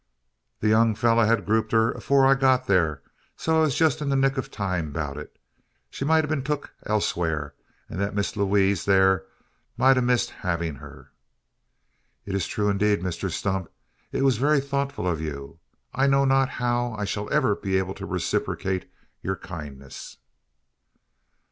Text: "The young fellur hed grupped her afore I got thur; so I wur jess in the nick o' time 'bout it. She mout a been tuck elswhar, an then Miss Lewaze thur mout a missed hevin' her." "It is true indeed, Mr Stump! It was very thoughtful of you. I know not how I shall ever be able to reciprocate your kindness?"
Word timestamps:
"The 0.61 0.67
young 0.69 0.95
fellur 0.95 1.27
hed 1.27 1.45
grupped 1.45 1.73
her 1.73 1.91
afore 1.91 2.25
I 2.25 2.33
got 2.33 2.65
thur; 2.65 3.03
so 3.37 3.57
I 3.57 3.61
wur 3.61 3.69
jess 3.69 4.01
in 4.01 4.09
the 4.09 4.15
nick 4.15 4.35
o' 4.35 4.41
time 4.41 4.91
'bout 4.91 5.15
it. 5.15 5.37
She 5.91 6.05
mout 6.05 6.25
a 6.25 6.27
been 6.27 6.41
tuck 6.43 6.71
elswhar, 6.87 7.53
an 7.87 7.99
then 7.99 8.15
Miss 8.15 8.35
Lewaze 8.35 8.83
thur 8.85 9.23
mout 9.77 9.99
a 9.99 10.01
missed 10.01 10.31
hevin' 10.41 10.77
her." 10.77 11.11
"It 12.25 12.33
is 12.33 12.47
true 12.47 12.67
indeed, 12.67 13.01
Mr 13.01 13.29
Stump! 13.29 13.69
It 14.11 14.23
was 14.23 14.37
very 14.39 14.59
thoughtful 14.59 15.07
of 15.07 15.21
you. 15.21 15.59
I 15.93 16.07
know 16.07 16.25
not 16.25 16.49
how 16.49 16.93
I 16.93 17.05
shall 17.05 17.31
ever 17.31 17.55
be 17.55 17.77
able 17.77 17.93
to 17.93 18.05
reciprocate 18.07 18.89
your 19.21 19.35
kindness?" 19.35 20.17